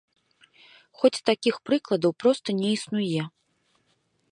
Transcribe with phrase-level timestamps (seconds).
[1.01, 3.21] Хоць такіх прыкладаў проста не існуе.